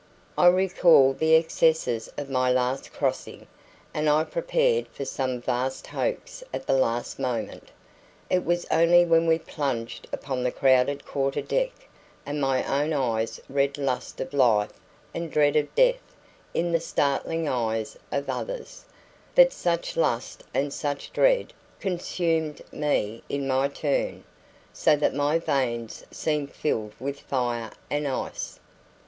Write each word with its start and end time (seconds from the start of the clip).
I 0.35 0.47
recalled 0.47 1.19
the 1.19 1.35
excesses 1.35 2.11
of 2.17 2.27
my 2.27 2.51
last 2.51 2.91
crossing, 2.91 3.45
and 3.93 4.09
I 4.09 4.23
prepared 4.23 4.87
for 4.87 5.05
some 5.05 5.39
vast 5.39 5.85
hoax 5.85 6.43
at 6.51 6.65
the 6.65 6.73
last 6.73 7.19
moment. 7.19 7.69
It 8.27 8.43
was 8.43 8.65
only 8.71 9.05
when 9.05 9.27
we 9.27 9.37
plunged 9.37 10.07
upon 10.11 10.41
the 10.41 10.49
crowded 10.49 11.05
quarter 11.05 11.43
deck, 11.43 11.87
and 12.25 12.41
my 12.41 12.63
own 12.65 12.93
eyes 12.93 13.39
read 13.47 13.77
lust 13.77 14.19
of 14.19 14.33
life 14.33 14.73
and 15.13 15.31
dread 15.31 15.55
of 15.55 15.75
death 15.75 16.01
in 16.51 16.71
the 16.71 16.79
starting 16.79 17.47
eyes 17.47 17.95
of 18.11 18.27
others, 18.27 18.85
that 19.35 19.53
such 19.53 19.95
lust 19.95 20.43
and 20.51 20.73
such 20.73 21.13
dread 21.13 21.53
consumed 21.79 22.63
me 22.71 23.21
in 23.29 23.47
my 23.47 23.67
turn, 23.67 24.23
so 24.73 24.95
that 24.95 25.13
my 25.13 25.37
veins 25.37 26.03
seemed 26.09 26.51
filled 26.51 26.93
with 26.99 27.19
fire 27.19 27.69
and 27.91 28.07
ice. 28.07 28.59